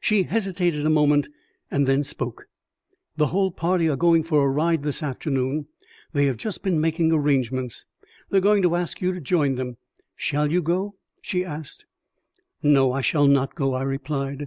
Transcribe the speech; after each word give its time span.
She 0.00 0.24
hesitated 0.24 0.84
a 0.84 0.90
moment, 0.90 1.28
and 1.70 1.86
then 1.88 2.04
spoke. 2.04 2.44
"The 3.16 3.28
whole 3.28 3.50
party 3.50 3.88
are 3.88 3.96
going 3.96 4.22
for 4.22 4.44
a 4.44 4.46
ride 4.52 4.82
this 4.82 5.02
afternoon. 5.02 5.66
They 6.12 6.26
have 6.26 6.36
just 6.36 6.62
been 6.62 6.78
making 6.78 7.10
arrangements. 7.10 7.86
They 8.28 8.36
are 8.36 8.40
going 8.42 8.60
to 8.64 8.76
ask 8.76 9.00
you 9.00 9.14
to 9.14 9.20
join 9.22 9.54
them. 9.54 9.78
Shall 10.14 10.52
you 10.52 10.60
go?" 10.60 10.96
she 11.22 11.42
asked. 11.42 11.86
"No; 12.62 12.92
I 12.92 13.00
shall 13.00 13.26
not 13.26 13.54
go," 13.54 13.72
I 13.72 13.80
replied. 13.84 14.46